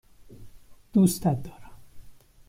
دوستت 0.93 1.43
دارم. 1.43 1.71